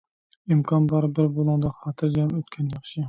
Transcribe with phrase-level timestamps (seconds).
[0.53, 2.99] ئىمكان بار، بىر بۇلۇڭدا خاتىرجەم ئۆتكەن ياخشى.